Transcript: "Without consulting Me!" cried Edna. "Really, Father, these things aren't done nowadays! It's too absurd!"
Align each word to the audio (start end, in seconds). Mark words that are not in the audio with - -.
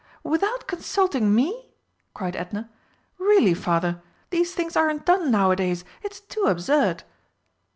"Without 0.23 0.65
consulting 0.65 1.35
Me!" 1.35 1.75
cried 2.15 2.35
Edna. 2.35 2.71
"Really, 3.19 3.53
Father, 3.53 4.01
these 4.31 4.51
things 4.55 4.75
aren't 4.75 5.05
done 5.05 5.29
nowadays! 5.29 5.85
It's 6.03 6.21
too 6.21 6.45
absurd!" 6.45 7.03